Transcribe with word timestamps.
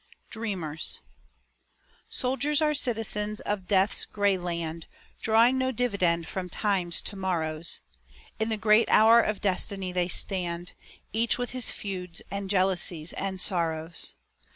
DREAMERS 0.31 0.99
Soldiers 2.09 2.59
are 2.59 2.73
citizens 2.73 3.39
of 3.41 3.67
death's 3.67 4.03
gray 4.05 4.35
land, 4.35 4.87
Drawing 5.21 5.59
no 5.59 5.71
dividend 5.71 6.27
from 6.27 6.49
time's 6.49 7.01
to 7.03 7.15
morrows; 7.15 7.81
In 8.39 8.49
the 8.49 8.57
great 8.57 8.89
hour 8.89 9.21
of 9.21 9.41
destiny 9.41 9.91
they 9.91 10.07
stand, 10.07 10.73
Each 11.13 11.37
with 11.37 11.51
his 11.51 11.69
feuds, 11.69 12.23
and 12.31 12.49
jealousies, 12.49 13.13
and 13.13 13.39
sorrows. 13.39 14.15